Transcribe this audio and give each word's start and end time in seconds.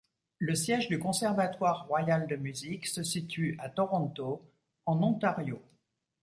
Le 0.39 0.55
siège 0.55 0.87
du 0.87 0.97
conservatoire 0.97 1.85
royal 1.85 2.25
de 2.25 2.35
musique 2.35 2.87
se 2.87 3.03
situe 3.03 3.55
à 3.59 3.69
Toronto, 3.69 4.41
en 4.87 5.03
Ontario. 5.03 5.61